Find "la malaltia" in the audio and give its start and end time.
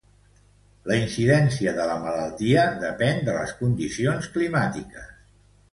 1.91-2.65